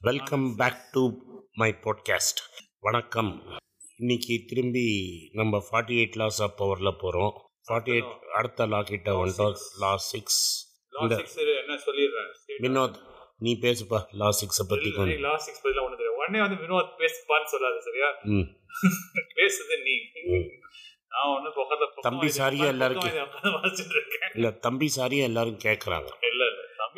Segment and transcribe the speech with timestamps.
[0.00, 1.10] Welcome back to
[1.52, 2.40] my podcast
[2.78, 3.58] வணக்கம்.
[3.96, 4.84] இன்னைக்கு திரும்பி
[5.32, 9.54] நம்ம ஃபார்ட்டி எயிட் லாஸ் ஆஃப் பவரில் போகிறோம் ஃபார்ட்டி எயிட் அடுத்த லா கிட்ட வந்துட்டோம்.
[9.78, 10.66] லா சிக்ஸ்
[11.00, 12.30] இந்த என்ன சொல்லிடுறேன்?
[12.62, 12.94] வினோத்
[13.38, 14.04] நீ பேசுப்பா.
[14.10, 15.20] லா சிக்ஸை பற்றி கொஞ்சம்.
[15.20, 18.10] லா சிக்ஸ் பதில ஒண்ணு தெரியும் உடனே வந்து வினோத் பேசுப்பான்னு சொல்லாது சரியா?
[19.36, 19.92] பேசுது நீ.
[21.08, 23.10] நான் பக்கத்துல தம்பி சாரியா எல்லாருக்கும்.
[24.34, 26.08] இல்லை தம்பி சாரியும் எல்லாரும் கேட்குறாங்க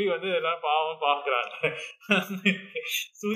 [0.01, 1.55] தம்பி வந்து எல்லாரும் பாவம் பாக்குறாங்க.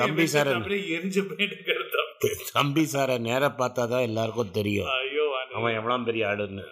[0.02, 2.28] தம்பி சார் அப்படியே எரிஞ்சு போயிட்டு தம்பி.
[2.56, 4.88] தம்பி சாரை நேராக பார்த்தா தான் எல்லாருக்கும் தெரியும்.
[5.00, 5.24] ஐயோ
[5.58, 6.64] அவன் எவ்வளோ பெரிய ஆடுன்னு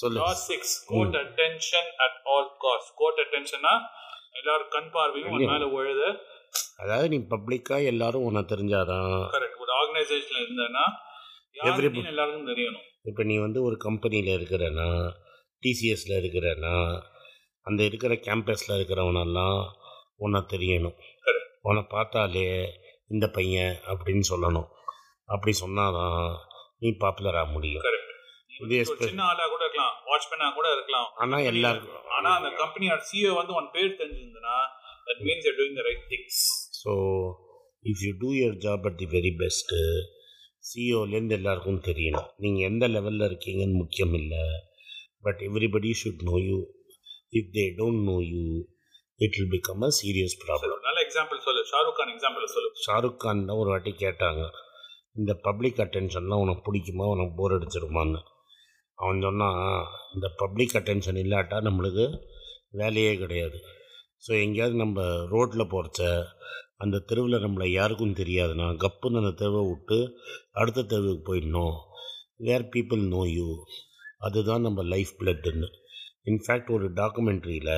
[0.00, 0.20] சொல்லு.
[0.50, 3.74] Six court attention at all cost court அட்டென்ஷனா
[4.40, 6.08] எல்லாரும் கண் பார்வையும் உன் மேல விழுது
[6.82, 9.14] அதாவது நீ பப்ளிக்காக எல்லாரும் உன்னை தெரிஞ்சாதான்.
[9.36, 10.66] கரெக்ட் ஒரு ஆர்கனைசேஷன்ல
[11.58, 12.86] யாருக்கும் எல்லாருக்கும் தெரியணும்.
[13.10, 14.88] இப்போ நீ வந்து ஒரு கம்பெனியில் இருக்கிறனா
[15.64, 16.74] டிசிஎஸில் இருக்கிறனா
[17.68, 19.60] அந்த இருக்கிற கேம்பஸில் இருக்கிறவனெல்லாம்
[20.24, 20.96] உன்னை தெரியணும்.
[21.68, 22.48] உன்னை பார்த்தாலே
[23.14, 24.68] இந்த பையன் அப்படின்னு சொல்லணும்.
[25.34, 26.20] அப்படி சொன்னாதான்
[26.82, 27.84] நீ பாப்புலர் ஆக முடியும்.
[29.00, 31.08] சின்ன ஆளா கூட இருக்கலாம் வாட்ச்மேனா கூட இருக்கலாம்.
[31.22, 34.54] ஆனால் எல்லாருக்கும் ஆனா அந்த கம்பெனியோட சிஓ வந்து உன் பேர் தெரிஞ்சிருந்ததுன்னா
[35.08, 36.40] that means you doing the right things
[36.82, 36.92] so
[37.90, 39.80] if you do your job at the very best
[40.70, 42.30] சிஓலேருந்து எல்லாருக்கும் தெரியணும்.
[42.42, 44.44] நீங்கள் எந்த லெவலில் இருக்கீங்கன்னு முக்கியம் இல்லை.
[45.26, 46.58] But everybody should know you
[47.32, 48.44] if they don't know you
[49.20, 51.62] it will become a serious problem நல்ல example சொல்லு.
[51.72, 52.70] ஷாருக் கான் எக்ஸாம்பிள் சொல்லு.
[52.86, 54.42] ஷாருக் கான் தான் ஒரு வாட்டி கேட்டாங்க.
[55.14, 57.04] இந்த பப்ளிக் அட்டென்ஷன்லாம் உனக்கு பிடிக்குமா?
[57.14, 58.20] உனக்கு போர் அடிச்சிருமான்னு.
[58.98, 59.58] அவன் சொன்னான்
[60.14, 62.04] இந்த பப்ளிக் அட்டென்ஷன் இல்லாட்டா நம்மளுக்கு
[62.72, 63.58] வேலையே கிடையாது.
[64.26, 65.00] ஸோ எங்கேயாவது நம்ம
[65.32, 66.02] ரோட்டில் போகிறச்ச
[66.84, 69.98] அந்த தெருவில் நம்மளை யாருக்கும் தெரியாதுன்னா கப்புன்னு அந்த தெருவை விட்டு
[70.52, 71.76] அடுத்த தெருவுக்கு போயிடணும்.
[72.38, 73.48] வேர் பீப்புள் நோ யூ
[74.18, 75.68] அதுதான் நம்ம லைஃப் பிளட்டுன்னு
[76.30, 77.74] இன்ஃபேக்ட் ஒரு டாக்குமெண்ட்ரியில்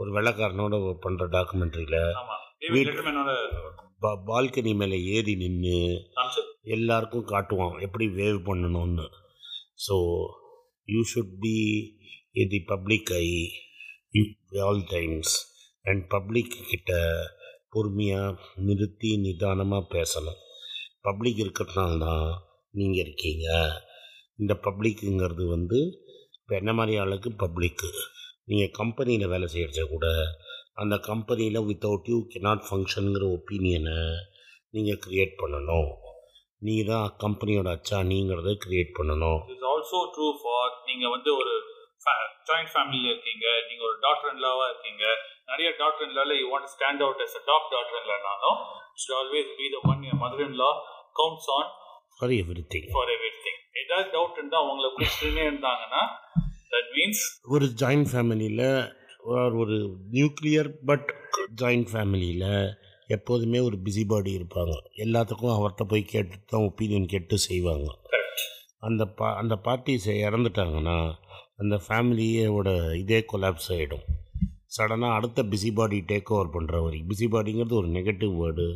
[0.00, 2.00] ஒரு வெள்ளக்காரனோட பண்ணுற டாக்குமெண்ட்ரியில்
[4.30, 5.78] பால்கனி மேலே ஏறி நின்று
[6.76, 9.06] எல்லாருக்கும் காட்டுவான் எப்படி வேவ் பண்ணணும்னு.
[9.86, 9.96] So
[10.88, 11.56] you should be
[12.40, 13.26] in the public eye
[14.66, 15.32] all times
[15.90, 16.92] and public கிட்ட
[17.74, 18.34] பொறுமையாக
[18.66, 20.40] நிறுத்தி நிதானமாக பேசணும்.
[21.08, 22.28] பப்ளிக் இருக்கிறதுனால தான்
[22.78, 23.46] நீங்கள் இருக்கீங்க.
[24.42, 25.80] இந்த பப்ளிக்குங்கிறது வந்து
[26.44, 27.88] இப்போ என்ன மாதிரி ஆளுக்கு பப்ளிக்கு
[28.50, 30.06] நீங்கள் கம்பெனியில் வேலை செய்கிறச்ச கூட
[30.82, 33.94] அந்த கம்பெனியில் வித்தவுட் யூ cannot ஃபங்க்ஷனுங்கிற ஒப்பீனியனை
[34.74, 35.88] நீங்கள் க்ரியேட் பண்ணணும்.
[36.62, 39.40] நீ தான் கம்பெனியோட அச்சாணிங்கிறத க்ரியேட் பண்ணணும்.
[39.54, 41.54] இஸ் ஆல்சோ ட்ரூ ஃபார் நீங்க வந்து ஒரு
[42.48, 45.04] ஜாயிண்ட் ஃபேமிலியில இருக்கீங்க நீங்க ஒரு டாக்டர் இன்லாவா இருக்கீங்க.
[45.50, 48.58] நிறைய doctor இன்லால you want stand out as a top doctor இன்லானாலும்
[49.00, 50.70] should always be the one mother in law
[51.20, 51.70] counts on
[52.18, 52.34] for
[52.74, 56.02] everything for everything ஏதாவது டவுட் இருந்தா அவங்கள கூப்பிட்டுனே இருந்தாங்கன்னா
[56.72, 58.66] தட் மீன்ஸ் ஒரு ஜாயிண்ட் ஃபேமிலியில்
[59.54, 59.76] ஒரு
[60.12, 61.10] நியூக்ளியர் பட்
[61.62, 62.48] ஜாயிண்ட் ஃபேமிலியில்
[63.06, 64.74] எப்போதுமே ஒரு பிஸி பாடி இருப்பாங்க.
[64.96, 67.88] எல்லாத்துக்கும் அவர்கிட்ட போய் கேட்டு தான் ஒப்பீனியன் கேட்டு செய்வாங்க.
[68.78, 70.96] அந்த பா அந்த பார்ட்டிஸ் இறந்துட்டாங்கன்னா
[71.56, 74.04] அந்த ஃபேமிலியோட இதே கொலாப்ஸ் ஆகிடும்
[74.66, 78.66] சடனாக அடுத்த பிஸி பாடி டேக் ஓவர் பண்ணுற வரைக்கும் பிஸி பாடிங்கிறது ஒரு நெகட்டிவ் வேர்டு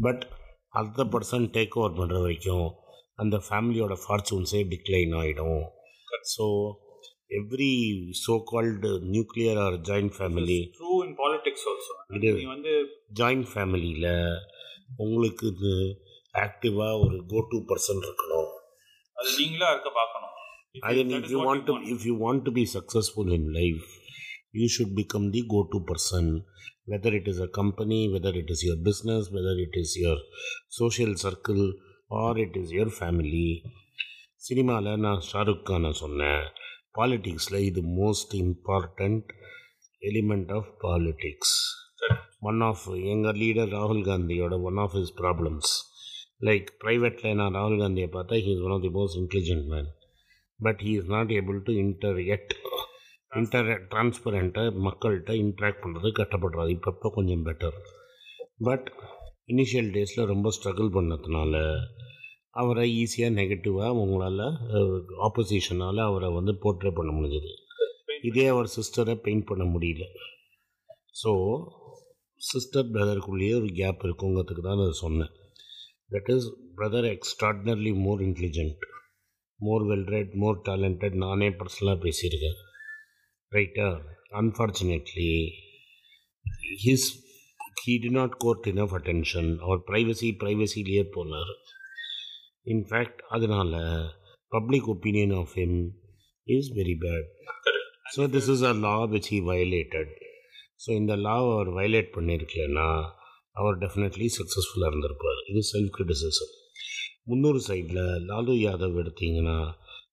[0.00, 0.22] பட்
[0.70, 2.66] அடுத்த பர்சன் டேக் ஓவர் பண்ணுற வரைக்கும்
[3.18, 5.62] அந்த ஃபேமிலியோட ஃபார்ச்சூன்ஸே டிக்ளைன் ஆகிடும்
[6.34, 6.44] so
[7.40, 7.72] every
[8.24, 12.74] so called nuclear or joint family true in politics also இது வந்து
[13.20, 14.10] ஜாயிண்ட் ஃபேமிலியில்
[15.06, 15.74] உங்களுக்கு இது
[16.46, 18.50] ஆக்டிவாக ஒரு கோ டு பர்சன் இருக்கணும்
[19.16, 20.24] அது நீங்களா இருக்க பார்க்கணும்
[20.82, 21.88] I mean, that if is you what want to, want.
[21.88, 23.86] if you want to be successful in life,
[24.52, 26.44] you should become the go-to person.
[26.84, 29.74] Whether it is a company, whether it is your business, whether it
[32.10, 33.48] or it is your family
[34.46, 36.44] சினிமாவில் நான் ஷாருக் கானை சொன்னேன்.
[36.98, 39.28] பாலிட்டிக்ஸில் இது most important
[40.02, 41.56] element of politics
[42.40, 45.72] one of எங்கள் leader ராகுல் காந்தியோட one of his problems
[46.48, 49.90] like ப்ரைவேட்டில் நான் ராகுல் காந்தியை பார்த்தா he is one of the most intelligent man
[50.60, 51.74] but he is not able to
[52.36, 52.54] interact
[53.32, 56.70] inter டிரான்ஸ்பரண்ட்டை மக்கள்கிட்ட இன்ட்ராக்ட் பண்ணுறது கஷ்டப்படுறாரு.
[56.78, 57.78] இப்போ கொஞ்சம் பெட்டர்
[58.68, 58.88] பட்
[59.48, 61.54] இனிஷியல் டேஸில் ரொம்ப ஸ்ட்ரகிள் பண்ணதுனால
[62.60, 64.44] அவரை ஈஸியாக நெகட்டிவாக உங்களால்
[65.26, 67.50] ஆப்போசிஷனால் அவரை வந்து போர்ட்ரே பண்ண முடிஞ்சது.
[68.28, 70.04] இதே அவர் சிஸ்டரை பெயிண்ட் பண்ண முடியல.
[71.20, 71.32] ஸோ
[72.40, 75.32] சிஸ்டர் பிரதருக்குள்ளேயே ஒரு கேப் இருக்குங்கிறதுக்கு தான் அதை சொன்னேன்.
[76.12, 78.84] That is brother extraordinarily more intelligent
[79.60, 82.58] more well read more talented நானே பர்சனலாக பேசியிருக்கேன்.
[83.52, 83.88] ரைட்டா
[84.40, 85.30] unfortunately
[86.84, 87.08] his
[87.84, 91.52] he did not court enough attention our privacy ப்ரைவசிலேயே போனார்.
[92.74, 93.74] இன்ஃபேக்ட் அதனால்
[94.52, 95.78] public opinion of him
[96.46, 97.28] is very bad
[98.14, 100.12] so this is a law which he violated
[100.84, 102.88] so இந்த law அவர் violate பண்ணியிருக்கலன்னா
[103.60, 105.40] அவர் definitely சக்ஸஸ்ஃபுல்லாக இருந்திருப்பார்.
[105.50, 106.54] இது செல்ஃப் கிரிட்டிசிசம்
[107.30, 109.58] முன்னூறு சைடில் லாலு யாதவ் எடுத்தீங்கன்னா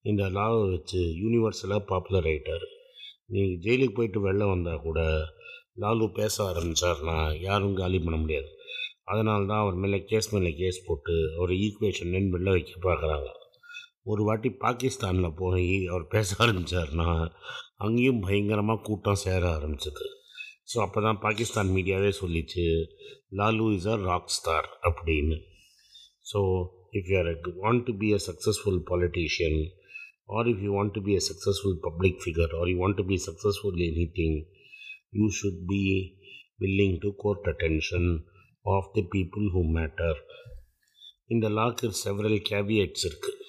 [0.09, 2.65] இந்த லாவை வச்சு யூனிவர்சலாக பாப்புலர் ஆகிட்டார்
[3.33, 4.99] நீங்கள் ஜெயிலுக்கு போயிட்டு வெளில வந்தால் கூட
[5.77, 7.15] லாலு பேச ஆரம்பித்தார்னா
[7.47, 8.49] யாரும் காலி பண்ண முடியாது.
[9.11, 13.27] அதனால தான் அவர் மேலே கேஸ் மேலே கேஸ் போட்டு அவர் ஈக்குவேஷன் வெளில வைக்க பார்க்குறாங்க.
[14.11, 17.09] ஒரு வாட்டி பாகிஸ்தானில் போய் அவர் பேச ஆரம்பித்தார்னா
[17.85, 20.05] அங்கேயும் பயங்கரமாக கூட்டம் சேர ஆரம்பிச்சது.
[20.71, 22.63] ஸோ அப்போ தான் பாகிஸ்தான் மீடியாவே சொல்லிச்சு
[23.39, 25.37] Lalu is a rock star அப்படின்னு.
[26.31, 26.39] So
[26.99, 27.31] if you are
[27.63, 29.59] want to be a successful politician
[30.37, 33.17] or if you want to be a successful public figure or you want to be
[33.27, 33.81] successful
[34.19, 34.37] anything
[35.13, 35.81] you should be
[36.59, 38.09] willing to court attention
[38.65, 40.19] of the people who matter
[41.27, 43.43] இந்த லாக்கு several caveats இருக்குது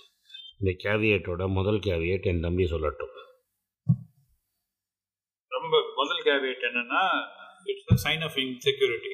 [0.61, 3.13] இந்த கேவியேட்டோட முதல் caveat என் தம்பி சொல்லட்டும்.
[5.53, 7.03] ரொம்ப முதல் caveat என்னன்னா
[7.67, 9.13] இட்ஸ் சைன் ஆஃப் இன்செக்யூரிட்டி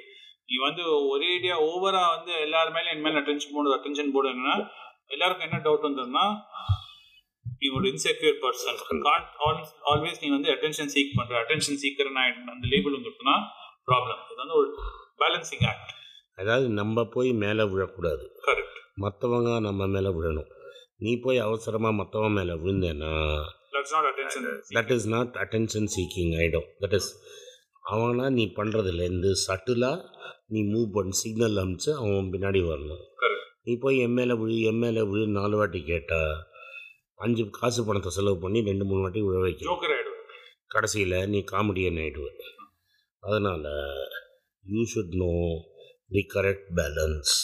[0.49, 4.57] நீ வந்து ஒரேடியா ஓவராக வந்து எல்லார் என் மேலே அட்டென்ஷன் போடுறது அட்டென்ஷன் போடு என்னன்னா
[5.07, 6.25] எல்லாருக்கும் என்ன டவுட் வந்ததுன்னா
[7.63, 9.29] நீ ஒரு இன்செக்யூர் பர்சன் கான்ட்
[9.91, 11.33] ஆல்வேஸ் நீ வந்து அட்டென்ஷன் சீக் பண்ற.
[11.43, 12.11] அட்டென்ஷன் சீக்கர்
[12.55, 13.37] அந்த லேபிள் வந்துருக்குன்னா
[13.89, 14.71] ப்ராப்ளம் இது வந்து ஒரு
[15.23, 15.93] பேலன்சிங் ஆக்ட்
[16.39, 18.25] அதாவது நம்ம போய் மேலே விழக்கூடாது.
[18.47, 20.51] கரெக்ட் மற்றவங்க நம்ம மேலே விழணும்.
[21.05, 23.13] நீ போய் அவசரமாக மற்றவன் மேலே விழுந்தேன்னா
[24.77, 27.11] that is not attention seeking ஆகிடும் தட் இஸ்
[27.93, 30.09] அவனா நீ பண்ணுறதுலேருந்து சட்டிலாக
[30.55, 33.03] நீ மூவ் பண்ணி சிக்னல் அமிச்சு அவன் பின்னாடி வரணும்.
[33.67, 36.21] நீ போய் எம்ஏல விழு எம்ஏல விழு நாலு வாட்டி கேட்டா
[37.25, 39.71] அஞ்சு காசு பணத்தை செலவு பண்ணி ரெண்டு மூணு வாட்டி விழ வைக்கணும்.
[39.71, 40.23] ஜோக்கர் ஆயிடுவேன்.
[40.75, 42.29] கடைசியில் நீ காமெடியன் ஆகிடுவ
[43.23, 43.69] அதனால்
[44.65, 45.33] you should know
[46.15, 47.35] the correct balance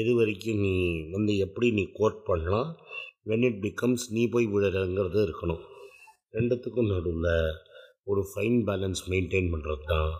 [0.00, 0.74] எது வரைக்கும் நீ
[1.14, 2.70] வந்து எப்படி நீ கோட் பண்ணலாம்
[3.30, 5.62] வென் இட் பிகம்ஸ் நீ போய் விழுறங்கிறது இருக்கணும்.
[6.36, 7.34] ரெண்டுத்துக்கும் நடுவில்
[8.10, 10.10] ஒரு ஃபைன் பேலன்ஸ் மெயின்டைன் பண்ணுறது தான்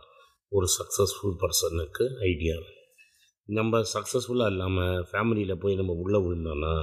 [0.56, 2.56] ஒரு சக்ஸஸ்ஃபுல் பர்சனுக்கு ஐடியா
[3.49, 6.75] நம்ம சக்ஸஸ்ஃபுல்லாக இல்லாமல் ஃபேமிலியில் போய் நம்ம உள்ளே விழுந்தோன்னா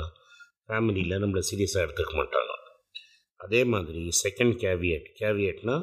[0.71, 2.51] ஃபேமிலியில் நம்மளை சீரியஸாக எடுத்துக்க மாட்டாங்க.
[3.45, 5.75] அதே மாதிரி செகண்ட் கேவியட் கேவியட்னா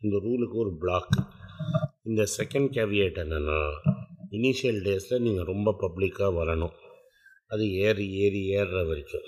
[0.00, 1.16] இந்த ரூலுக்கு ஒரு பிளாக்
[2.02, 3.58] இந்த செகண்ட் கேவியேட் என்னென்னா
[4.38, 6.74] இனிஷியல் டேஸில் நீங்கள் ரொம்ப பப்ளிக்காக வரணும்.
[7.46, 9.26] அது ஏறி ஏறி ஏறுற வரைக்கும்.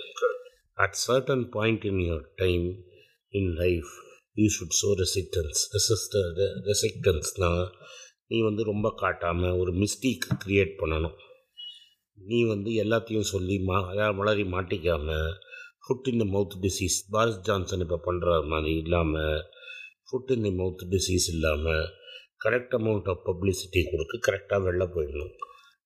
[0.83, 2.65] At certain point in your time
[3.39, 3.91] in life
[4.41, 6.31] you should show resistance resistor
[6.69, 7.65] ரெசிக்டன்ஸ்னால்
[8.27, 11.17] நீ வந்து ரொம்ப காட்டாமல் ஒரு மிஸ்டேக் க்ரியேட் பண்ணணும்.
[12.17, 13.77] நீ வந்து எல்லாத்தையும் சொல்லி மா
[14.19, 15.29] வளரி மாட்டிக்காமல்
[15.83, 19.41] foot in the mouth disease Boris Johnson இப்போ பண்ணுற மாதிரி இல்லாமல்
[20.07, 21.83] foot in the mouth disease இல்லாமல்
[22.43, 25.33] கரெக்ட் அமௌண்ட் ஆஃப் பப்ளிசிட்டி கொடுத்து கரெக்டாக வெளில போயிடணும்.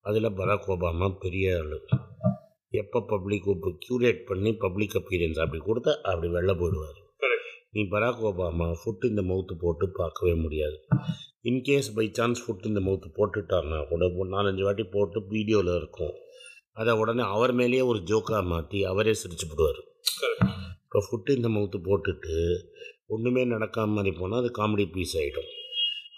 [0.10, 1.76] அதில் பராக் ஒபாமா பெரிய ஆள்.
[2.82, 7.00] எப்போ பப்ளிக் இப்போ க்யூரேட் பண்ணி பப்ளிக் அப்பீரியன்ஸ் அப்படி கொடுத்தா அப்படி வெளில போயிடுவார்.
[7.76, 10.78] நீ பராக் ஒபாமா ஃபுட் இந்த மவுத்து போட்டு பார்க்கவே முடியாது.
[11.50, 16.16] இன்கேஸ் பை சான்ஸ் ஃபுட் இந்த மவுத்து போட்டுட்டார்னா கூட ஒரு நாலஞ்சு வாட்டி போட்டு வீடியோவில் இருக்கும்.
[16.80, 19.80] அதை உடனே அவர் மேலேயே ஒரு ஜோக்காக மாற்றி அவரே சிரிச்சு போடுவார்.
[20.86, 22.36] இப்போ ஃபுட்டு இந்த மவுத்து போட்டுட்டு
[23.16, 25.50] ஒன்றுமே நடக்காம மாதிரி போனால் அது காமெடி பீஸ் ஆகிடும்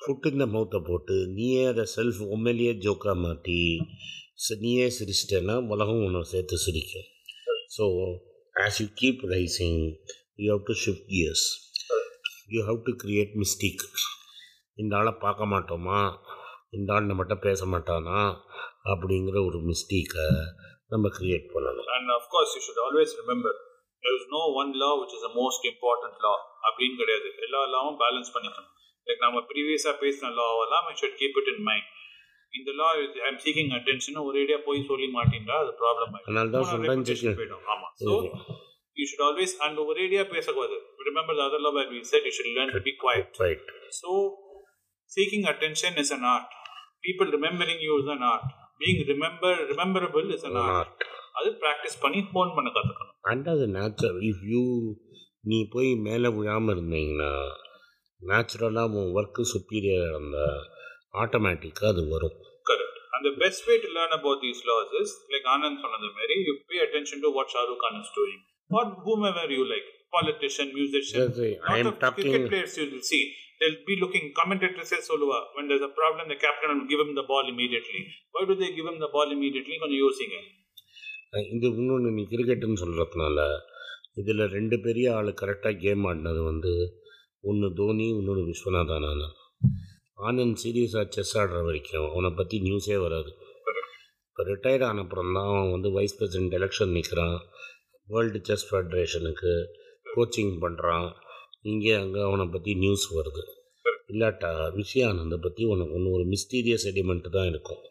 [0.01, 3.59] ஃபுட்டு இந்த மவுத்தை போட்டு நீயே அதை செல்ஃப் உண்மையிலேயே ஜோக்காக மாற்றி
[4.65, 7.07] நீயே சிரிச்சிட்டேன்னா உலகம் உன்னை சேர்த்து சிரிக்கும்.
[7.77, 7.85] So
[8.65, 9.81] as you keep rising
[10.43, 11.47] you have to shift gears
[12.55, 13.83] you have to create mistake
[14.81, 15.99] இந்த ஆளை பார்க்க மாட்டோமா?
[16.77, 18.19] இந்த ஆள் நம்மகிட்ட பேச மாட்டானா?
[18.91, 20.27] அப்படிங்கிற ஒரு மிஸ்டேக்கை
[20.93, 21.87] நம்ம கிரியேட் பண்ணணும்.
[22.19, 23.51] Of course, you should always remember
[24.03, 26.37] there is no one law which is the most important law.
[26.67, 27.29] அப்படின்னு கிடையாது.
[27.45, 28.69] எல்லா லாவும் பேலன்ஸ் பண்ணிக்கணும்.
[29.07, 31.87] லைக் நம்ம ப்ரீவியஸாக பேசின லாவெல்லாம் I should keep it in mind
[32.53, 32.89] இந்த லா
[33.29, 36.15] ஐம் சீக்கிங் அட்டென்ஷன் ஒரேடியா போய் சொல்லி மாட்டீங்களா அது ப்ராப்ளம்
[36.71, 37.63] சொல்கிறேன் போயிடும்.
[37.73, 37.87] ஆமா.
[38.05, 38.13] So
[38.97, 40.77] you should always and ஒரேடியா பேசக்கூடாது.
[41.09, 43.67] Remember other law where we said you should learn to be quiet right
[44.01, 44.11] So,
[45.11, 46.49] seeking attention is an art.
[47.03, 48.47] People remembering you is an art.
[48.81, 50.89] Being remember rememberable is an art.
[50.89, 51.05] Not
[51.39, 54.63] அது practice பண்ணி phone பண்ண கற்றுக்கணும் and அது natural if you
[55.49, 57.31] நீ போய் மேலே விழாமல் இருந்தீங்கன்னா
[58.21, 60.59] நேச்சுரலாக உன் ஒர்க்கு சுப்பீரியர் இருந்தால்
[61.23, 62.37] ஆட்டோமேட்டிக்காக அது வரும்
[62.69, 66.55] கரெக்ட் அந்த best way to learn about these laws is like Anand சொன்னது மாதிரி you
[66.71, 68.43] pay attention to what Shahrukh Khan is doing
[69.05, 71.21] whom ever you like politician musician
[71.69, 73.23] I lot um of cricket players you will see
[73.59, 77.11] they'll be looking commentators say சொல்லுவா when there's a problem the captain will give him
[77.19, 78.01] the ball immediately.
[78.33, 79.75] Why do they give him the ball immediately?
[79.83, 80.37] கொஞ்சம் யோசிங்க.
[81.55, 83.39] இது இன்னொன்று நீ கிரிக்கெட்டுன்னு சொல்கிறதுனால
[84.21, 86.71] இதில் ரெண்டு பெரிய ஆள் கரெக்டாக கேம் ஆடினது வந்து
[87.49, 89.35] ஒன்று தோனி இன்னொன்று விஸ்வநாதன் ஆனந்த்
[90.29, 93.31] ஆனந்த் சீரியஸாக செஸ் ஆடுற வரைக்கும் அவனை பற்றி நியூஸே வராது.
[94.29, 97.37] இப்போ ரிட்டையர்ட் ஆன அப்புறம் தான் அவன் வந்து வைஸ் பிரசிடென்ட் எலெக்ஷன் நிற்கிறான்
[98.07, 99.53] வேர்ல்டு செஸ் ஃபெடரேஷனுக்கு
[100.15, 101.07] கோச்சிங் பண்ணுறான்
[101.65, 103.43] இங்கே அங்கே அவனை பற்றி நியூஸ் வருது.
[104.11, 107.81] இல்லாட்டா விஷயானந்தை பற்றி உனக்கு ஒன்று ஒரு மிஸ்டீரியஸ் எலிமெண்ட்டு தான் இருக்கும்.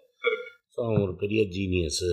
[0.73, 2.11] ஸோ அவன் ஒரு பெரிய ஜீனியஸு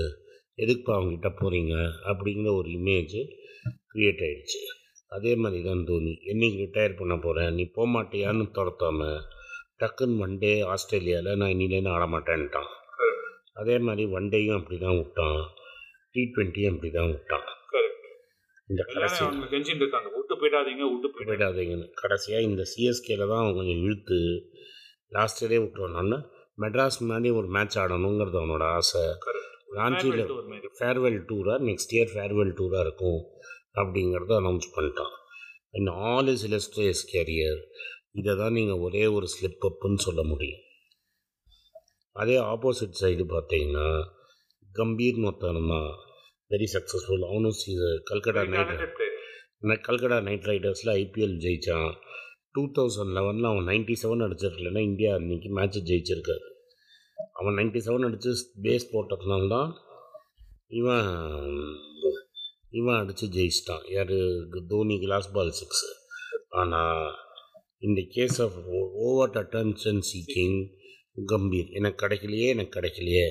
[0.63, 1.73] எதுக்குப்பா அவங்ககிட்ட போகிறீங்க
[2.11, 3.17] அப்படிங்கிற ஒரு இமேஜ்
[3.91, 4.61] க்ரியேட் ஆகிடுச்சு
[5.15, 6.13] அதே மாதிரி தான் தோனி.
[6.31, 9.09] என்னைக்கு ரிட்டையர் பண்ண போகிறேன் நீ போக மாட்டியான்னு துரத்தாம
[9.81, 12.71] டக்குன்னு ஒன் டே ஆஸ்திரேலியாவில் நான் இனிலேருந்து ஆட மாட்டேன்ட்டான்
[13.61, 15.39] அதே மாதிரி ஒன் டேயும் அப்படி தான் விட்டான்.
[16.13, 17.47] டி ட்வெண்ட்டியும் அப்படி தான் விட்டான்.
[18.69, 20.09] இந்த கடைசி அவங்க கெஞ்சிட்டு இருக்காங்க.
[20.15, 21.29] விட்டு போயிடாதீங்க விட்டு போயிடாதீங்க.
[21.31, 21.87] போயிடாதீங்கன்னு.
[22.01, 24.19] கடைசியாக இந்த சிஎஸ்கேல தான் அவன் கொஞ்சம் இழுத்து
[25.09, 26.15] லாஸ்ட் இயரே விட்டுருவான்
[26.63, 29.03] மெட்ராஸ் முன்னாடி ஒரு மேட்ச் ஆடணுங்கிறது அவனோட ஆசை.
[29.77, 30.23] ராஞ்சியில்
[30.79, 33.21] ஃபேர்வெல் டூராக நெக்ஸ்ட் இயர் ஃபேர்வெல் டூராக இருக்கும்
[33.81, 35.15] அப்படிங்கிறத அனௌன்ஸ் பண்ணிட்டான்.
[35.71, 37.61] In all is illustrious career
[38.11, 40.61] இதை தான் நீங்கள் ஒரே ஒரு ஸ்லிப் அப்புன்னு சொல்ல முடியும்.
[42.11, 43.87] அதே ஆப்போசிட் சைடு பார்த்தீங்கன்னா
[44.75, 45.81] கம்பீர் மொத்தமா
[46.51, 47.55] வெரி சக்ஸஸ்ஃபுல் அவனும்
[48.09, 48.73] கல்கட்டா நைட்
[49.87, 51.89] கல்கட்டா நைட் ரைடர்ஸில் ஐபிஎல் ஜெயித்தான்
[52.51, 56.45] டூ தௌசண்ட் லெவனில் அவன் நைன்ட்டி செவன் அடிச்சிருக்கலன்னா இந்தியா அன்றைக்கி மேட்ச்சை ஜெயிச்சிருக்காரு.
[57.33, 58.31] அவன் நைன்ட்டி செவன் அடித்து
[58.63, 59.71] பேஸ் போட்டதுனால தான்
[60.67, 61.09] இவன்
[62.69, 63.85] இவன் அடித்து ஜெயிச்சிட்டான்.
[63.91, 64.15] யார்?
[64.67, 65.89] தோனி கிளாஸ் பால் சிக்ஸு
[66.61, 67.13] ஆனால்
[67.79, 68.57] இந்த case of
[69.07, 70.57] over attention seeking
[71.17, 71.69] Gambhir.
[71.71, 73.27] எனக்கு கிடைக்கலையே எனக்கு கிடைக்கலையே.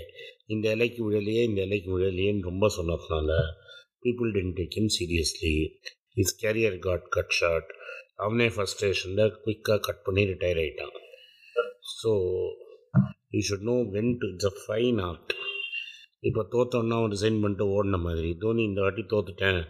[0.46, 3.30] இந்த இலைக்கு விழலையே இந்த இலைக்கு விழலையேன்னு ரொம்ப சொன்னதுனால
[4.04, 5.54] people tend take him seriously
[6.22, 7.70] is career got cut short
[8.24, 10.94] அவனே ஃபஸ்ட் ஸ்டேஷனில் குயிக்காக கட் பண்ணி ரிட்டையர் ஆகிட்டான்
[12.00, 12.12] so
[13.34, 15.32] you should know when to it's a fine art
[16.28, 18.28] இப்போ தோத்தோன்னா அவன் ரிசைன் பண்ணிட்டு ஓடின மாதிரி.
[18.42, 19.60] தோனி இந்த வாட்டி தோத்துட்டேன்.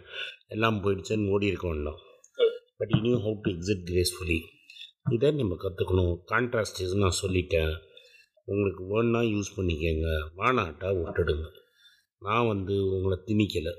[0.47, 1.99] எல்லாம் போயிடுச்சுன்னு ஓடி இருக்க வேண்டாம்.
[2.77, 4.39] பட் இனியும் ஹவு டு எக்ஸிட் கிரேஸ்ஃபுல்லி
[5.15, 7.73] இதை நம்ம கற்றுக்கணும் கான்ட்ராஸ்டிஸ் நான் சொல்லிட்டேன்.
[8.45, 10.09] உங்களுக்கு வேணுன்னா யூஸ் பண்ணிக்கங்க.
[10.37, 11.47] வானாட்டா விட்டுடுங்க.
[12.19, 13.73] நான் வந்து உங்களை திணிக்கலை.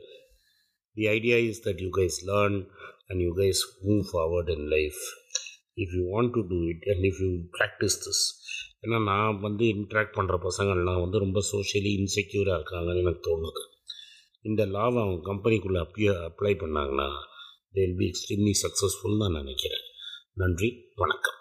[0.93, 2.69] The idea is that you guys learn
[3.07, 5.01] and you guys move forward in life
[5.77, 8.25] if you want to do it and if you practice this
[8.83, 13.63] ஏன்னா நான் வந்து இன்ட்ராக்ட் பண்ணுற பசங்கள்லாம் வந்து ரொம்ப சோஷியலி இன்செக்யூராக இருக்காங்கன்னு எனக்கு தோணுது.
[14.41, 17.09] இந்த லாவை அவங்க கம்பெனிக்குள்ளே அப்ளை அப்ளை பண்ணாங்கன்னா
[17.73, 19.85] they will be extremely successful நான் நினைக்கிறேன்.
[20.33, 21.35] நன்றி வணக்கம்.